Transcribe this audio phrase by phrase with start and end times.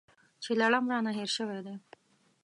[0.43, 1.75] چې لړم رانه هېر شوی دی.